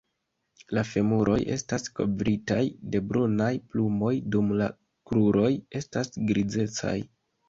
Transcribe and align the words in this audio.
La 0.75 0.83
femuroj 0.91 1.33
estas 1.55 1.83
kovritaj 1.99 2.63
de 2.95 3.01
brunaj 3.09 3.49
plumoj 3.73 4.13
dum 4.37 4.49
la 4.63 4.71
kruroj 5.11 5.51
estas 5.81 6.11
grizecaj. 6.33 6.95